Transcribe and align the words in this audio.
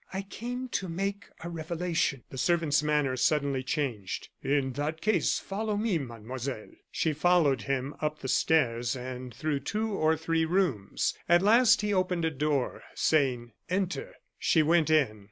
"I 0.11 0.23
came 0.23 0.67
to 0.69 0.89
make 0.89 1.25
a 1.43 1.49
revelation." 1.51 2.23
The 2.31 2.37
servant's 2.39 2.81
manner 2.81 3.15
suddenly 3.15 3.61
changed. 3.61 4.29
"In 4.41 4.71
that 4.73 4.99
case 4.99 5.37
follow 5.37 5.77
me, 5.77 5.99
Mademoiselle." 5.99 6.71
She 6.91 7.13
followed 7.13 7.61
him 7.61 7.93
up 8.01 8.17
the 8.21 8.27
stairs 8.27 8.95
and 8.95 9.31
through 9.31 9.59
two 9.59 9.91
or 9.91 10.17
three 10.17 10.43
rooms. 10.43 11.13
At 11.29 11.43
last 11.43 11.81
he 11.81 11.93
opened 11.93 12.25
a 12.25 12.31
door, 12.31 12.81
saying, 12.95 13.51
"enter." 13.69 14.15
She 14.39 14.63
went 14.63 14.89
in. 14.89 15.19